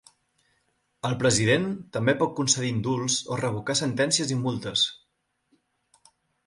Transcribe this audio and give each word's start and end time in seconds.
El 1.09 1.17
president 1.23 1.67
també 1.97 2.17
pot 2.23 2.33
concedir 2.41 2.73
indults 2.77 3.19
o 3.35 3.39
revocar 3.45 3.79
sentències 3.85 4.35
i 4.39 4.43
multes. 4.47 4.89